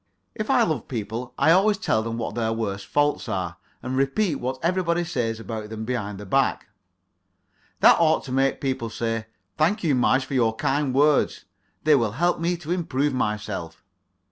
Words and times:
If 0.33 0.49
I 0.49 0.63
love 0.63 0.87
people 0.87 1.35
I 1.37 1.51
always 1.51 1.77
tell 1.77 2.01
them 2.01 2.17
what 2.17 2.33
their 2.33 2.51
worst 2.51 2.87
faults 2.87 3.29
are, 3.29 3.57
and 3.83 3.95
repeat 3.95 4.37
what 4.37 4.57
everybody 4.63 5.03
says 5.03 5.39
about 5.39 5.69
them 5.69 5.85
behind 5.85 6.17
their 6.17 6.25
back. 6.25 6.69
That 7.81 7.97
ought 7.99 8.23
to 8.23 8.31
make 8.31 8.59
people 8.61 8.89
say: 8.89 9.27
"Thank 9.59 9.83
you, 9.83 9.93
Marge, 9.93 10.25
for 10.25 10.33
your 10.33 10.55
kind 10.55 10.91
words. 10.91 11.45
They 11.83 11.93
will 11.93 12.13
help 12.13 12.39
me 12.39 12.57
to 12.57 12.71
improve 12.71 13.13
myself." 13.13 13.83